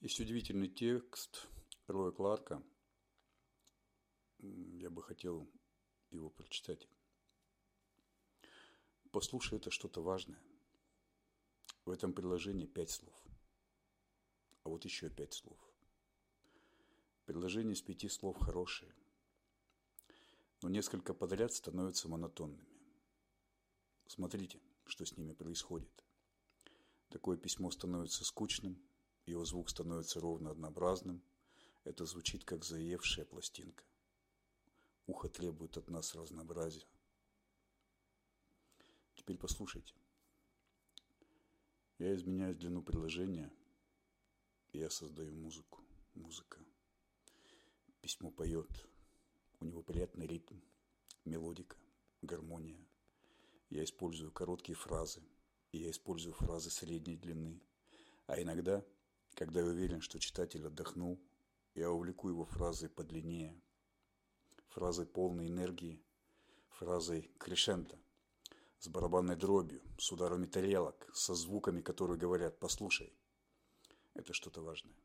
Есть 0.00 0.20
удивительный 0.20 0.68
текст 0.68 1.48
Роя 1.88 2.12
Кларка. 2.12 2.62
Я 4.38 4.90
бы 4.90 5.02
хотел 5.02 5.50
его 6.10 6.30
прочитать. 6.30 6.86
Послушай, 9.10 9.58
это 9.58 9.72
что-то 9.72 10.00
важное. 10.00 10.40
В 11.84 11.90
этом 11.90 12.12
предложении 12.12 12.66
пять 12.66 12.92
слов. 12.92 13.20
А 14.62 14.68
вот 14.68 14.84
еще 14.84 15.10
пять 15.10 15.32
слов. 15.34 15.58
Предложения 17.24 17.72
из 17.72 17.82
пяти 17.82 18.08
слов 18.08 18.38
хорошие, 18.38 18.94
но 20.62 20.68
несколько 20.68 21.12
подряд 21.12 21.52
становятся 21.52 22.08
монотонными. 22.08 22.68
Смотрите, 24.06 24.60
что 24.86 25.04
с 25.04 25.16
ними 25.16 25.32
происходит. 25.32 26.04
Такое 27.08 27.36
письмо 27.36 27.72
становится 27.72 28.24
скучным, 28.24 28.80
его 29.28 29.44
звук 29.44 29.68
становится 29.68 30.20
ровно 30.20 30.50
однообразным. 30.50 31.22
Это 31.84 32.06
звучит, 32.06 32.44
как 32.44 32.64
заевшая 32.64 33.24
пластинка. 33.24 33.84
Ухо 35.06 35.28
требует 35.28 35.76
от 35.76 35.88
нас 35.88 36.14
разнообразия. 36.14 36.86
Теперь 39.14 39.38
послушайте. 39.38 39.94
Я 41.98 42.14
изменяю 42.14 42.54
длину 42.54 42.82
предложения, 42.82 43.52
и 44.72 44.78
я 44.78 44.90
создаю 44.90 45.34
музыку. 45.34 45.82
Музыка. 46.14 46.58
Письмо 48.00 48.30
поет. 48.30 48.70
У 49.60 49.64
него 49.64 49.82
приятный 49.82 50.26
ритм, 50.26 50.56
мелодика, 51.24 51.76
гармония. 52.22 52.78
Я 53.70 53.84
использую 53.84 54.30
короткие 54.32 54.76
фразы, 54.76 55.22
и 55.72 55.78
я 55.78 55.90
использую 55.90 56.32
фразы 56.34 56.70
средней 56.70 57.16
длины. 57.16 57.60
А 58.26 58.40
иногда– 58.40 58.84
когда 59.38 59.60
я 59.60 59.66
уверен, 59.66 60.00
что 60.00 60.18
читатель 60.18 60.66
отдохнул, 60.66 61.16
я 61.76 61.92
увлеку 61.92 62.28
его 62.28 62.44
фразой 62.44 62.88
подлиннее, 62.88 63.62
фразой 64.66 65.06
полной 65.06 65.46
энергии, 65.46 66.02
фразой 66.70 67.30
крешента, 67.38 67.96
с 68.80 68.88
барабанной 68.88 69.36
дробью, 69.36 69.80
с 69.96 70.10
ударами 70.10 70.46
тарелок, 70.46 71.08
со 71.14 71.36
звуками, 71.36 71.82
которые 71.82 72.18
говорят 72.18 72.58
«послушай». 72.58 73.16
Это 74.14 74.32
что-то 74.32 74.60
важное. 74.60 74.96